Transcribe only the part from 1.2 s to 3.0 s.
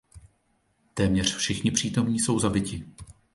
všichni přítomní jsou zabiti.